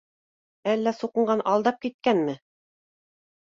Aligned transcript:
—Әллә, 0.73 0.93
суҡынған, 1.01 1.45
алдап 1.53 1.79
киткәнме? 1.85 2.37